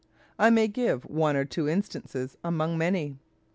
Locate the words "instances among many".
1.69-3.19